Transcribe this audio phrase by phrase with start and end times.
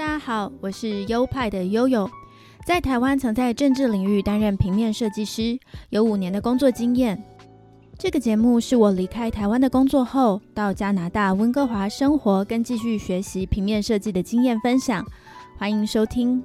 [0.00, 2.10] 大家好，我是优派的悠悠，
[2.64, 5.58] 在台湾曾在政治领域担任平面设计师，
[5.90, 7.22] 有五年的工作经验。
[7.98, 15.04] 这个节目是我离开台湾的工作后，到加拿大温哥华生活跟继续学习平面设计的经验分享，
[15.58, 16.42] 欢迎收听。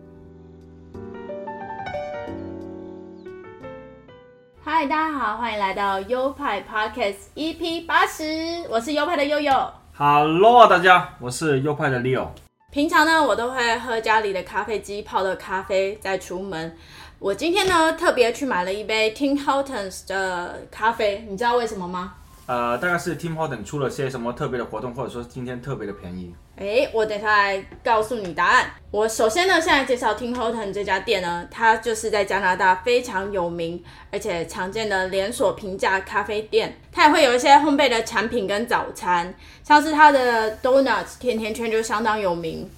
[4.61, 9.53] 嗨，大家好，欢迎来到优派 Podcast EP 八十，我是优派的悠悠。
[9.93, 12.27] Hello，大家，我是优派的 Leo。
[12.75, 16.77] 平常呢，我都会喝家里的咖啡机泡的咖啡再出门。
[17.19, 22.15] 我今天呢，特别去买了一杯 Tim Hortons 的咖啡，你知道为什么吗？
[22.47, 26.33] 呃，大概是 Tim Horton 出了些什么特别的活动，或者说今天特别的便宜。
[26.57, 28.71] 诶，我等下来告诉你答案。
[28.91, 36.77] 我首先呢，现在介绍 Tim Horton 这家店呢，它就是在加拿大非常有名而且常见的连锁平价咖啡店。
[36.91, 42.69] 它也会有一些烘焙的产品跟早餐，像是它的 Donuts 甜甜圈就相当有名。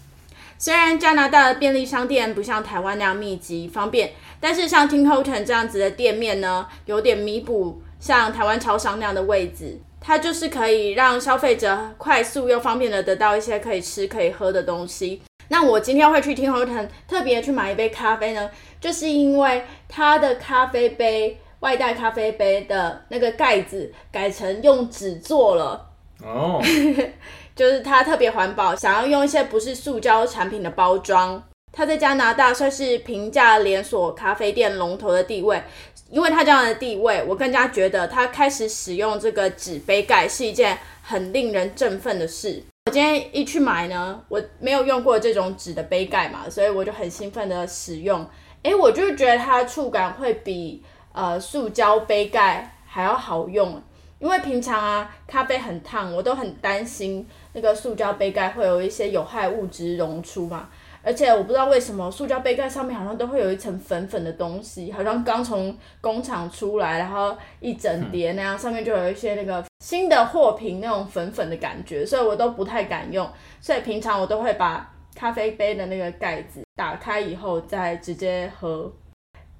[0.57, 9.79] 虽然加拿大的便利商店不像台湾那样密集方便，但是像 Tim Horton 这样子的店面呢，有点弥补像台湾超商那样的位置。
[9.99, 15.21] 它就是可以让消费者快速又方便的得到一些可以吃可以喝的东西。
[15.49, 25.89] 那我今天会去 Tim Horton 特别去买一杯咖啡呢，就是因为它的咖啡杯外带咖啡杯的那个盖子改成用纸做了。
[26.23, 26.61] 哦，
[27.55, 31.43] 就是它特别环保，想要用一些不是塑胶产品的包装。
[31.77, 35.61] 它在加拿大算是平价连锁咖啡店龙头的地位，
[36.09, 42.63] 因为它这样的地位，我更加觉得它开始使用这个纸杯盖是一件很令人振奋的事。
[42.87, 48.27] 我今天一去买呢，我没有用过这种纸的杯盖嘛，所以我就很兴奋的使用。
[48.63, 53.79] 诶，我就觉得它的触感会比呃塑胶杯盖还要好用。
[54.17, 60.69] 因为平常啊，咖啡很烫，我都很担心那个塑胶杯盖会有一些有害物质溶出嘛。
[61.03, 73.29] 而且我不知道为什么塑胶杯盖上面好像都会有一层粉粉的东西，好像刚从工厂出来，然后一整叠那样，上面就有一些那个新的货品那种粉粉的感觉，所以我都不太敢用。
[73.61, 78.91] 所以平常我都会把咖啡杯的那个盖子打开以后再直接喝。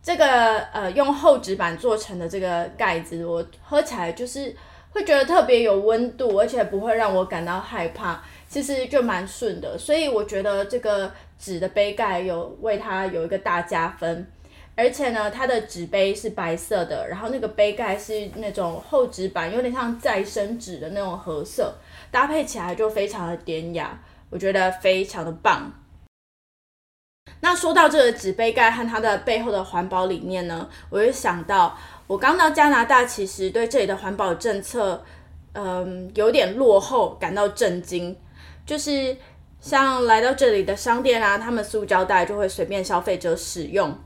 [0.04, 4.56] 这个呃用厚纸板做成的这个盖子，我喝起来就是
[4.92, 8.24] 会觉得特别有温度，而且不会让我感到害怕，
[8.58, 9.78] 其实就蛮顺的。
[9.78, 14.26] 所以我觉得这个纸的杯盖有为它有一个大加分，
[14.76, 21.76] 而且呢，它的纸杯是白色的，然后那个杯盖是那种厚纸板，有点像再生纸的那种褐色，
[22.10, 24.00] 搭配起来就非常的典雅，
[24.32, 25.72] 我觉得非常的棒。
[27.42, 35.04] 那说到这个纸杯盖和它的背后的环保理念呢，我就想到我刚到加拿大，其实对这里的环保政策，
[35.54, 38.18] 嗯，有点落后，感到震惊。
[38.68, 39.18] 就是
[39.60, 43.98] 像来到这里的商店啊，他们塑胶袋就会随便消费者使用。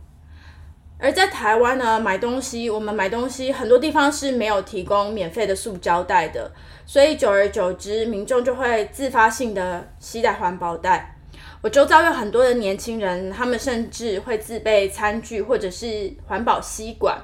[0.99, 6.51] 而在台湾呢，买东西我们买东西很多地方是没有提供免费的塑胶袋的，
[6.85, 11.17] 所以久而久之，民众就会自发性的携带环保袋。
[11.63, 17.19] 我周遭有很多的年轻人，他们甚至会自备餐具或者是环保吸管。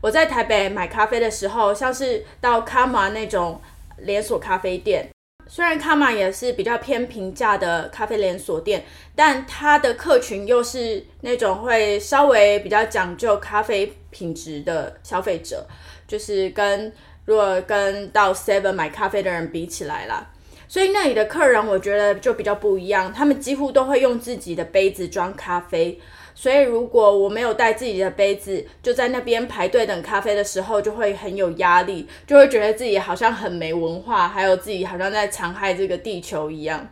[0.00, 3.60] 我在台北买咖啡的时候，像是到卡玛那种
[3.98, 5.06] 连锁咖啡店，
[5.48, 8.84] 虽然卡玛也是比较偏平价的咖啡连锁店，
[9.14, 15.66] 但它的客群又是那种会稍微比较讲究咖啡品质的消费者，
[16.08, 16.92] 就是跟
[17.24, 20.30] 如果跟到 Seven 买咖啡的人比起来啦。
[20.68, 26.00] 所以那里的客人我觉得就比较不一样，他们几乎都会用自己的杯子装咖啡。
[26.38, 36.86] 所以如果我没有带自己的杯子，就在那边排队等咖啡的时候，就会很有压力，就会觉得自己好像很没文化，还有自己好像在残害这个地球一样。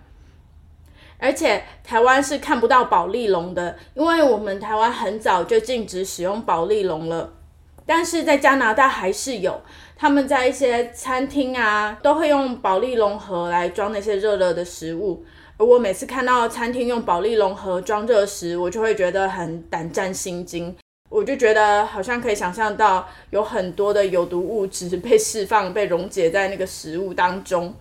[1.19, 7.35] 而且台湾是看不到保利龙的，因为我们台湾很早就禁止使用保利龙了。
[7.85, 9.61] 但是在加拿大还是有，
[9.95, 15.23] 他们在一些餐厅啊，都会用保利龙盒来装那些热热的食物。
[15.57, 20.75] 而我每次看到餐厅用保利龙盒装热食，我就会觉得很胆战心惊。
[21.09, 27.73] 我就觉得好像可以想象到有很多的有毒物质被释放、被溶解在那个食物当中。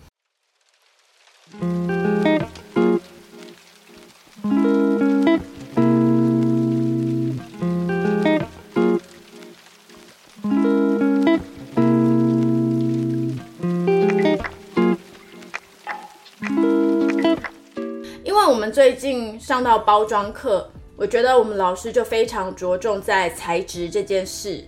[18.74, 24.66] 最近上到包装课，我觉得我们老师就非常着重在材质这件事。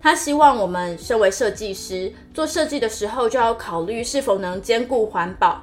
[0.00, 5.62] 他希望我们身为设计师做设计的时候，就要考虑是否能兼顾环保。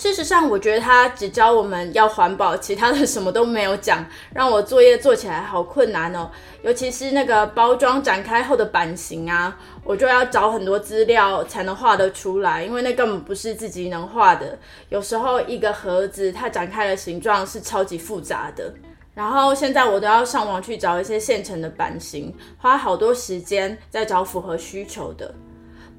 [0.00, 4.02] 事实上，我觉得他只教我们要环保，其他的什么都没有讲，
[4.32, 6.30] 让我作业做起来好困难哦。
[6.62, 9.54] 尤其是那个包装展开后的版型啊，
[9.84, 14.58] 我就要找很多资料才能画得出来，因为那根本不是自己能画的。
[14.88, 18.72] 有时候一个盒子它展开的形状是超级复杂的，
[19.14, 25.34] 然后现在我都要上网去找一些现成的版型，花好多时间在找符合需求的。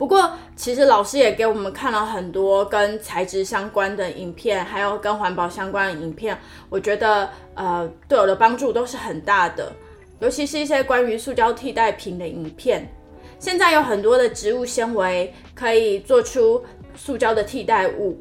[0.01, 6.35] 不过，其实老师也给我们看了很多跟材质相关的影片，还有跟环保相关的影片。
[6.71, 9.71] 我觉得，呃，对我的帮助都是很大的。
[10.19, 12.91] 尤其是一些关于塑胶替代品的影片。
[13.37, 16.65] 现在有很多的植物纤维可以做出
[16.95, 18.19] 塑胶的替代物。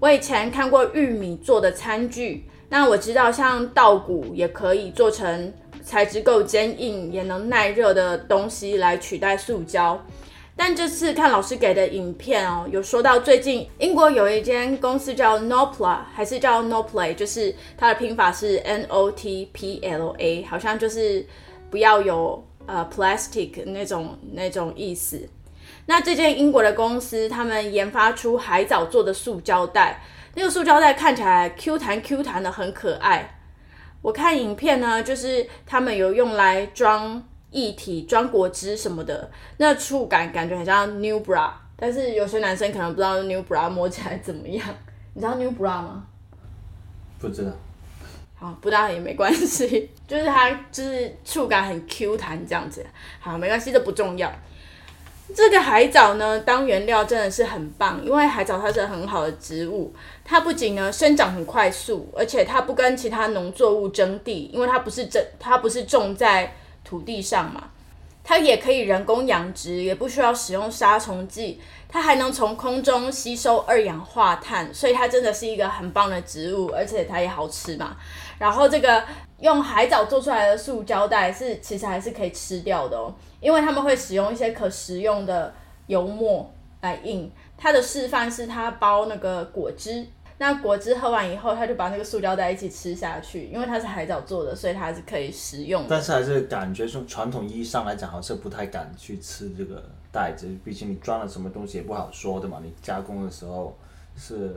[0.00, 5.52] 我以前看过玉米做的餐具，那我知道像稻谷也可以做成
[5.82, 10.02] 材质够坚硬也能耐热的东西来取代塑胶。
[10.60, 21.24] 但这次看老师给的影片哦，有说到最近英国有一间公司叫 Nopla，还是叫 Noplay，就是它的拼法是 N O T P L A，好像就是
[21.70, 25.28] 不要有呃 plastic 那种那种意思。
[25.86, 30.02] 那这间英国的公司，他们研发出海藻做的塑胶袋，
[30.34, 33.38] 那个塑胶袋看起来 Q 弹 Q 弹的，很可爱。
[34.02, 37.22] 我看影片呢，就是他们有用来装。
[37.50, 44.68] 液体装果汁什么的，那触感感觉很像 New Bra，但是有些男生可能不知道 New Bra 摸起来怎么样。
[45.14, 46.04] 你知道 New Bra 吗？
[47.18, 47.50] 不知道。
[48.38, 52.84] 好，不知道也没关系， 就是它就是触感很 Q 弹这样子。
[53.18, 54.30] 好，没关系，这不重要。
[55.34, 59.92] 这个海藻呢，当原料真的是很棒，因为海藻它是很好的植物，
[60.22, 66.54] 它不仅呢生长很快速，而且它不跟其他农作物争地，因为它不是种它不是种在。
[66.88, 67.64] 土地上嘛，
[68.24, 77.94] 它也可以人工养殖，也不需要使用杀虫剂，它还能从空中吸收二氧化碳，所以它真的是一个很棒的植物，而且它也好吃嘛。
[78.38, 79.04] 然后这个
[79.40, 85.52] 用海藻做出来的塑胶袋是其实还是可以吃掉的哦，因为他们会使用一些可食用的
[85.88, 86.50] 油墨
[86.80, 87.30] 来印。
[87.58, 90.06] 它的示范是它包那个果汁。
[90.38, 95.84] 那果汁喝完以后，他就把那个塑胶袋一起吃下去，因为它是海藻做的，所以它是可以食用。
[95.88, 99.82] 但是还是感觉从传统意义上来讲，好像不太敢去吃这个
[100.12, 102.60] 袋子，毕竟你装了什么东西也不好说的嘛。
[102.62, 103.76] 你加工的时候
[104.16, 104.54] 是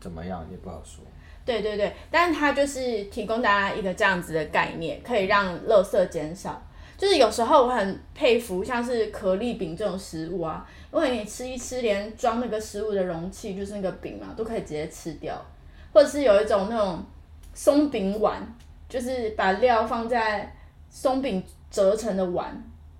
[0.00, 1.04] 怎么样也不好说。
[1.44, 6.62] 对对对，但是它就是提供大家一个这样子的概念，可以让垃圾减少。
[6.96, 10.64] 就是有时候我很佩服，像是可丽饼这种食物啊。
[10.94, 15.34] 因为你吃一吃，连装那个食物的容器，就是那个饼嘛，都可以直接吃掉。
[15.92, 17.04] 或者是有一种那种
[17.52, 18.40] 松饼碗，
[18.88, 20.54] 就是把料放在
[20.88, 22.52] 松饼折成的碗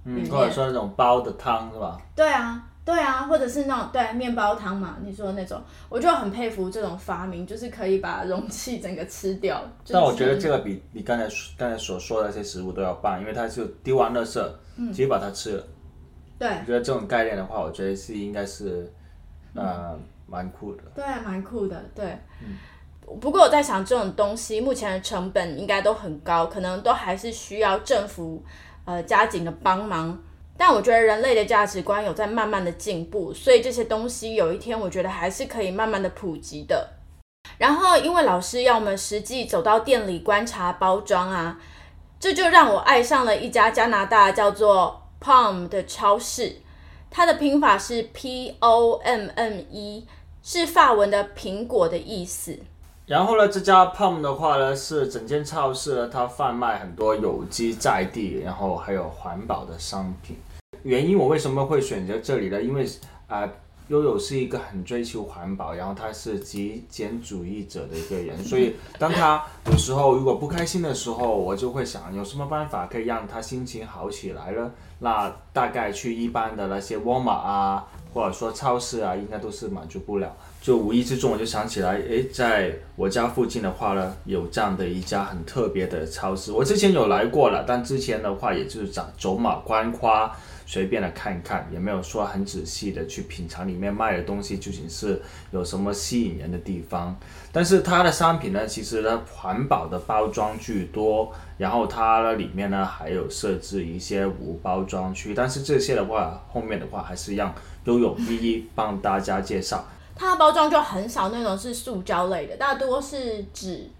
[0.04, 0.30] 里面。
[0.30, 1.96] 或者说那种包的汤是吧？
[2.16, 9.62] 对啊，对啊，或者是那种对面包汤嘛，你说的那种，我就很佩服这种发明，就是可以把容器整个吃掉。
[9.88, 14.40] 但我觉得这个比你刚才刚才所说的那些食物都要棒，因为它就丢完垃圾，
[14.88, 15.64] 直接把它吃了。
[16.38, 18.92] 对，我觉得这种概念的话，我觉得是应该是，
[19.54, 19.96] 呃，
[20.26, 20.82] 蛮酷的。
[20.94, 21.82] 对，蛮酷的。
[21.94, 22.56] 对，嗯。
[23.20, 28.42] 不过我在想，这种东西目前的成本应该都很高，可能都还是需要政府
[28.86, 30.18] 呃加紧的帮忙。
[30.56, 36.88] 但我觉得人类的价值观有在慢慢的进步，所以这些东西有一天我觉得还是可以慢慢的普及的。
[37.58, 41.60] 然后，因为老师要我们实际走到店里观察包装啊，
[42.18, 45.03] 这就让我爱上了一家加拿大叫做。
[45.24, 46.56] Palm 的超市，
[47.10, 50.06] 它的拼法是 P O M M E，
[50.42, 52.58] 是法文的苹果的意思。
[53.06, 60.36] 然后呢，这家 Palm 的话呢，是整间超市呢，它贩卖很多有机在地，然后还有环保的商品。
[60.82, 62.62] 原因我为什么会选择这里呢？
[62.62, 62.86] 因为
[63.26, 63.48] 啊。
[63.88, 74.70] 悠悠是一个很追求环保，然后他是极简主义者的一个人， 所以当他有时候如果不开心的时候，我就会想有什么办法可以让他心情好起来呢？
[75.00, 80.34] 那大概去一般的那些沃尔玛啊，或者说超市啊，应该都是满足不了。
[80.62, 90.34] 就无意之中我就想起来，诶，在我家附近的话呢，有这样的一家很特别的超市，我之前有来过了，但之前的话也就是走走马观花。
[90.66, 97.16] 随便的看一看，也没有说很仔细的去品尝里面卖的东西究竟是有什么吸引人的地方。
[97.52, 105.34] 但是它的商品呢，其实呢环保的包装居多，然后它的里面呢还有设置一些无包装区。
[105.34, 107.54] 但是这些的话，后面的话还是让
[107.84, 109.86] 悠悠一一帮大家介绍。
[110.16, 113.90] 它的包装就很少那种是塑胶类的，大多是纸，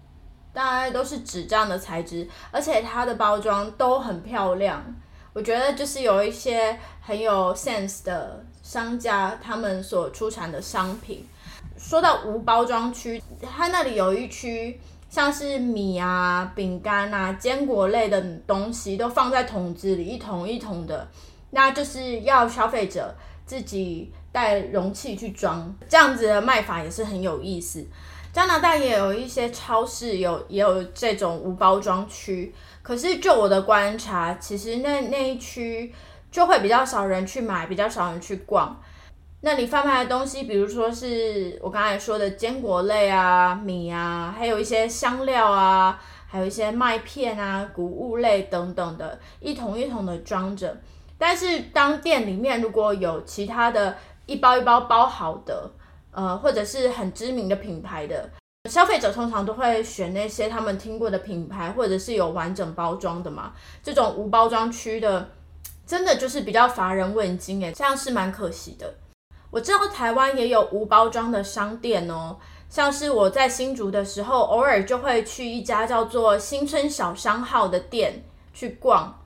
[0.53, 4.81] 大概都是纸这样的材质，而且它的包装都很漂亮。
[5.35, 11.27] 我觉得就是有一些很有 sense 的商家，他们所出产的商品，
[11.77, 21.05] 说到无包装区，它那里有一区，像是米啊、饼干啊、坚果类的东西都放在桶子里，一桶一桶的，
[21.49, 23.13] 那就是要消费者
[23.45, 27.85] 自己带容器去装，这样子的卖法也是很有意思。
[28.35, 35.89] 加拿大也有一些超市有也有这种无包装区，可是就我的观察，其实那那一区
[36.29, 38.77] 就会比较少人去买，比较少人去逛。
[39.39, 50.75] 那里贩卖的东西，比如说是我刚才说的坚果类啊、米啊，还有一些香料啊，还有一些麦片啊、谷物类等等的，一桶一桶的装着。
[51.17, 55.71] 但是当店里面如果有其他的一包一包包好的。
[56.15, 58.29] 呃，或者是很知名的品牌的
[58.69, 63.51] 消费者，通常都会选那些他们听过的品牌，或者是有完整包装的嘛。
[63.83, 65.29] 这种无包装区的，
[65.85, 68.93] 真的就是比较乏人问津诶，这样是蛮可惜的。
[69.51, 72.37] 我知道台湾也有无包装的商店哦，
[72.69, 79.21] 像是我在新竹的时候，偶尔就会去一家叫做新村小商号的店去逛，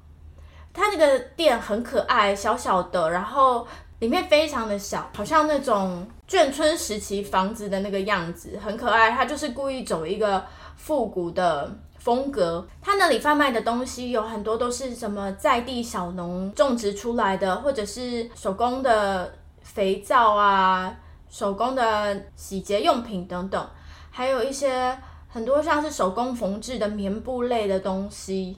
[0.74, 3.68] 它那个店很可爱，小小的，然后。
[4.00, 9.10] 里面非常的小，好像那种眷村时期房子的那个样子，很可爱。
[9.10, 10.46] 他就是故意走一个
[10.76, 12.64] 复古的风格。
[12.80, 19.34] 他那里贩卖的东西有很多都是什么在地小农种植出来的，或者是手工的
[19.64, 20.96] 肥皂啊、
[21.32, 23.70] 手工的洗洁用品等等，
[24.12, 24.96] 还有一些
[25.28, 28.56] 很多像是手工缝制的棉布类的东西。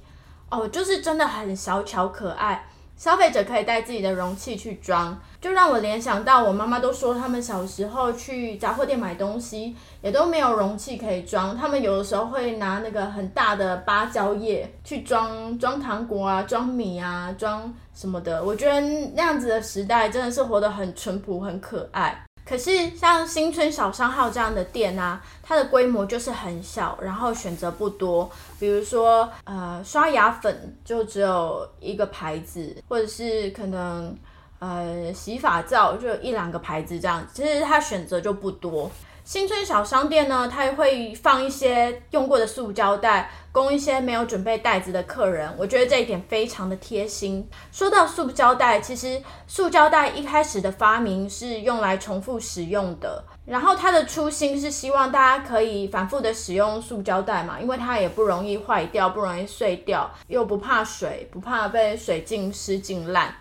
[0.49, 2.67] 哦，就是真的很小巧可爱。
[3.01, 18.43] 消费者可以带自己的容器去装，就让我联想到我妈妈都说，他们小时候去杂货店买东西也都没有容器可以装，他们有的时候会拿那个很大的芭蕉叶去装装糖果啊、装米啊、装什么的。
[18.43, 18.79] 我觉得
[19.15, 22.23] 那样子的时代真的是活得很淳朴、很可爱。
[22.43, 28.29] 可是像新村小商号这样的店啊，它的规模就是很小，然后选择不多。
[28.59, 34.15] 比如说，呃，刷牙粉就只有一个牌子，或者是可能，
[34.59, 38.91] 呃，洗发皂就一两个牌子这样，其实它选择就不多。
[39.23, 45.53] 新村小商店呢，它会放一些用过的塑胶袋，供一些没有准备袋子的客人。
[45.57, 47.47] 我觉得这一点非常的贴心。
[47.71, 63.33] 说到塑胶袋，其实塑胶袋一开始的发明是用来重复使用的，然后它的初心是希望大家可以反复的使用塑胶袋嘛，因为它也不容易坏掉，不容易碎掉，又不怕水，不怕被水浸湿浸烂。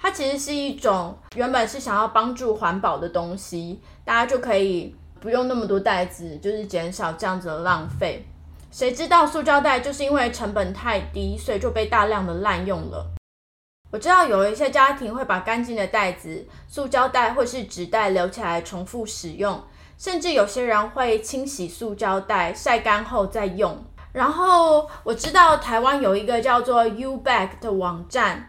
[0.00, 8.24] 它其实是一种原本是想要帮助环保的东西，大家就可以不用那么多袋子，就是减少这样子的浪费。
[8.70, 13.10] 谁知道塑胶袋就是因为成本太低，所以就被大量的滥用了。
[13.90, 19.60] 我知道有一些家庭会把干净的袋子、塑胶袋或是纸袋留起来重复使用，
[19.96, 23.82] 甚至有些人会清洗塑胶袋，晒干后再用。
[24.12, 28.48] 然后我知道台湾有一个叫做 U Bag 的网站。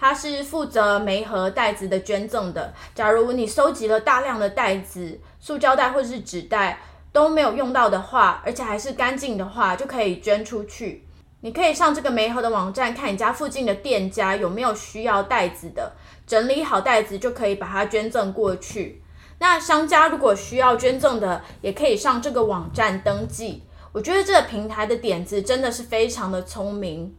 [0.00, 2.72] 它是负责煤盒袋子的捐赠的。
[2.94, 6.80] 假如你收集了大量的袋子、塑胶袋或是纸袋
[7.12, 11.04] 都没有用到的话，而且还是干净的话，就可以捐出去。
[11.40, 15.92] 你可以上这个煤盒的网站，看你家附近的店家有没有需要袋子的，
[16.26, 19.02] 整理好袋子就可以把它捐赠过去。
[19.40, 23.62] 那商家如果需要捐赠的，也可以上这个网站登记。
[23.92, 27.16] 我觉得这个平台的点子真的是非常的聪明。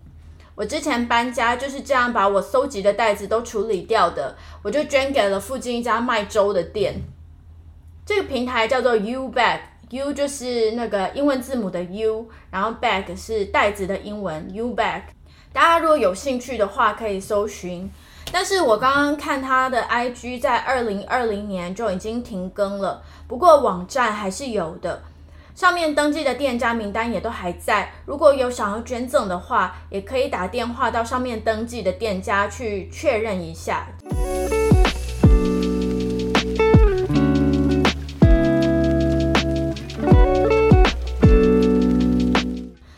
[0.59, 7.01] 我之前搬家就是这样把我搜集的袋子都处理掉的，我就捐给了附近一家卖粥的店。
[8.05, 15.03] 这个平台叫做 U Bag，U 就是那个英文字母的 U，然后 Bag 是袋子的英文 U Bag。
[15.53, 17.89] 大家如果有兴趣的话，可以搜寻。
[18.29, 25.01] 但是我刚刚看他的 IG，在二零二零年就已经停更了，不过网站还是有的。
[25.59, 33.85] 上面登记的店家名单也都还在，如果有想要捐赠的话，也可以打电话到上面登记的店家去确认一下。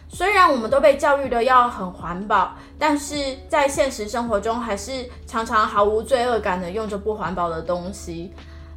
[0.07, 3.15] 虽然我们都被教育的要很环保，但是
[3.49, 8.31] 在现实生活中，还是常常毫无罪恶感的用着不环保的东西。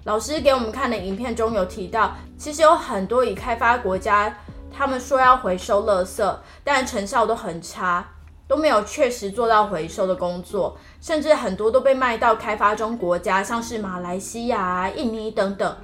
[0.05, 4.37] 老师给我们看的影片中有提到，其实有很多已开发国家，
[4.71, 8.07] 他们说要回收垃圾，但成效都很差，
[8.47, 15.77] 都没有确实做到回收的工作，甚至很多都被卖到开发中国家，像是马来西亚、印尼等等，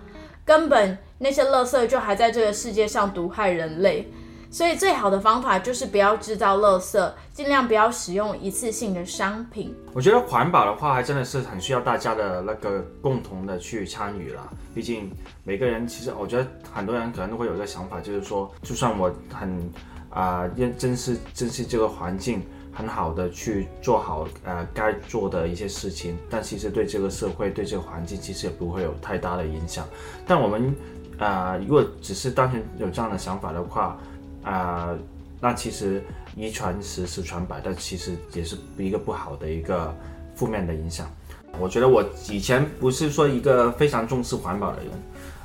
[0.45, 4.13] 根本那些垃圾就还在这个世界上毒害人类。
[4.51, 9.73] 所以最好的方法就是不要制造垃圾，尽量不要使用一次性的商品。
[9.93, 14.53] 我觉得环保的话，还真的是很需要大家的那个共同的去参与了。
[14.75, 15.09] 毕竟
[15.45, 19.73] 每个人，其实我觉得很多人可能都会有一个想法，就是说，就算我很
[20.11, 22.43] 啊认珍视珍惜这个环境，
[22.73, 29.87] 很好的去做好呃该做的一些事情，但其实对这个社会对这个环境其实也不会有太大的影响。
[30.27, 30.75] 但我们
[31.19, 33.97] 啊，如果只是单纯有这样的想法的话，
[34.45, 34.95] 啊，
[35.41, 36.03] 那其实
[36.37, 39.95] 一传十，十传百，但其实也是一个不好的一个
[40.35, 41.07] 负面的影响。
[41.59, 44.93] 我觉得我以前不是说一个非常重视环保的人，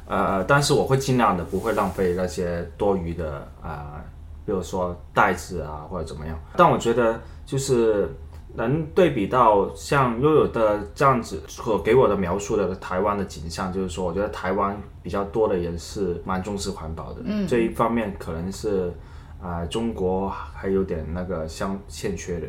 [0.07, 4.03] 呃，但是我会尽量的不会浪费那些多余的啊，
[4.45, 6.39] 比如说袋子啊或者怎么样。
[6.55, 8.07] 但我觉得就是
[8.55, 17.21] 能对比到像悠悠的这样子所给我的描述的台湾的景象，就是说我觉得台湾比较多的人是蛮重视环保的。
[17.25, 18.93] 嗯，这一方面可能是
[19.41, 22.47] 啊中国还有点那个相欠缺的。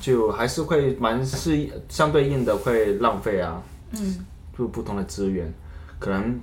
[0.00, 4.26] 就还是会蛮是相对应的会浪费啊，嗯，
[4.58, 5.54] 就不同的资源，
[6.00, 6.40] 可能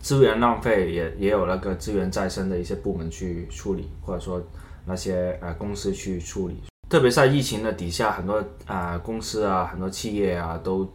[0.00, 4.42] 资源浪费也也有那个资源再生的一些部门去处理，或者说
[4.84, 6.56] 那些呃公司去处理。
[6.88, 10.90] 特别在疫情的底下，很多啊公司啊很多企业啊都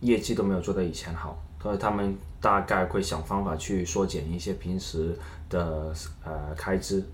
[0.00, 5.14] 业绩都没有做到以前好，所以他们大概会想方法去缩减一些平时
[5.50, 5.92] 的
[6.24, 7.04] 呃开支。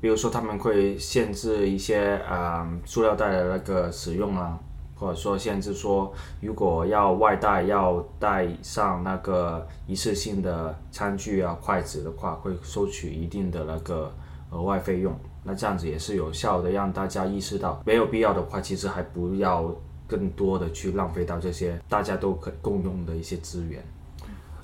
[0.00, 4.58] 比如说，他们会限制一些啊塑料袋的那个使用啊，
[4.96, 14.12] 或者说限制说，如果要外带要带上那个一次性的餐具啊、筷子的话，会收取一定的那个
[14.50, 15.12] 额外费用。
[15.44, 19.70] 那这样子也是有效的，让大家意识到，没有必要的话，其实还不要
[20.06, 23.82] 更多的去浪费到这些大家都可共用的一些资源。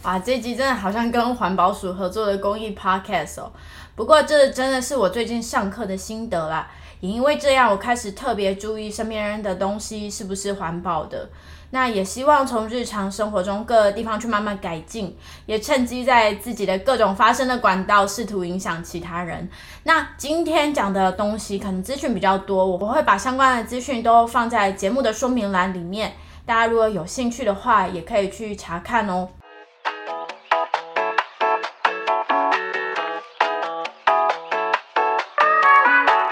[0.03, 3.53] 哇，这集真的好像跟环保署合作的公益 podcast 哦。
[3.95, 11.29] 不过这真的是我最近上课的心得啦，也因为这样，我开始特别注意身边人的东西是不是环保的。
[11.71, 19.49] 那也希望从日常生活中各个地方去慢慢改进，也趁机在自己的各种发声的管道试图影响其他人。
[19.85, 29.29] 那今天讲的东西可能资讯比较多，我会把相关的资讯都放在节目的说明栏里面，大家如果有兴趣的话，也可以去查看哦。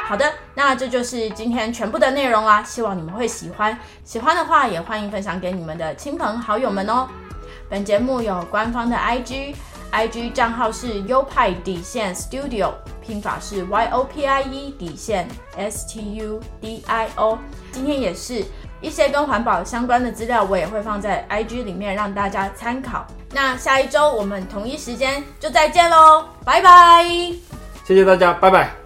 [0.04, 0.32] 好的，
[0.68, 3.74] 那这就是今天全部的内容啦，希望你们会喜欢。
[4.04, 7.08] 喜欢的话，也欢迎分享给你们的亲朋好友们哦。
[7.70, 15.26] 本节目有官方的 IG，IG 账号是优派底线 Studio，拼法是 Y O P I E 底线
[15.56, 17.38] S T U D I O。
[17.72, 18.44] 今天也是
[18.82, 23.06] 一些跟环保相关的资料，我也会放在 IG 里面让大家参考。
[23.32, 27.06] 那下一周我们同一时间就再见喽，拜拜！
[27.86, 28.77] 谢谢大家，拜拜。